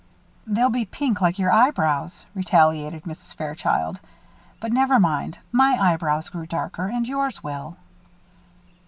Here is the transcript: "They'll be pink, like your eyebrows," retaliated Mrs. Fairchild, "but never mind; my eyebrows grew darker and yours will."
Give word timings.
"They'll 0.47 0.71
be 0.71 0.85
pink, 0.85 1.21
like 1.21 1.37
your 1.37 1.51
eyebrows," 1.51 2.25
retaliated 2.33 3.03
Mrs. 3.03 3.35
Fairchild, 3.35 3.99
"but 4.59 4.73
never 4.73 4.99
mind; 4.99 5.37
my 5.51 5.77
eyebrows 5.79 6.27
grew 6.29 6.47
darker 6.47 6.87
and 6.87 7.07
yours 7.07 7.43
will." 7.43 7.77